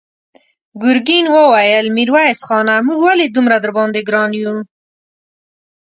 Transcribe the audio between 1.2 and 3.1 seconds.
وويل: ميرويس خانه! موږ